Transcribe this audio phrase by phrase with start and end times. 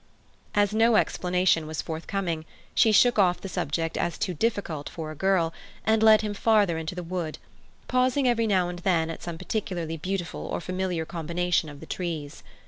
[0.55, 5.15] As no explanation was forthcoming, she shook off the subject as too difficult for a
[5.15, 5.53] girl,
[5.85, 7.37] and led him further into the wood,
[7.87, 12.41] pausing every now and then at some particularly beautiful or familiar combination of the trees.